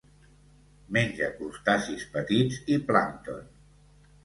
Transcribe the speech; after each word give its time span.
Menja 0.97 1.27
crustacis 1.35 2.07
petits 2.17 2.59
i 2.77 2.81
plàncton. 2.91 3.55